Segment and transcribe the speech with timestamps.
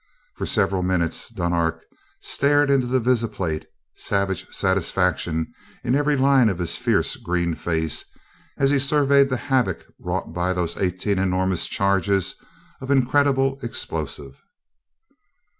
[0.33, 1.83] For several minutes Dunark
[2.21, 8.03] stared into the visiplate, savage satisfaction in every line of his fierce green face
[8.57, 12.33] as he surveyed the havoc wrought by those eighteen enormous charges
[12.81, 14.41] of incredible explosive.